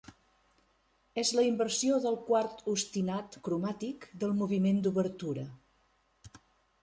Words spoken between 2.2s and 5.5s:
quart ostinat cromàtic del moviment d'obertura.